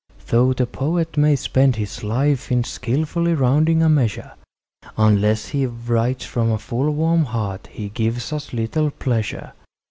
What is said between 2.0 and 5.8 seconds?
life in skilfully rounding a measure, Unless he